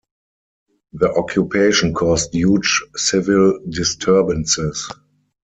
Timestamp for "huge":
2.33-2.81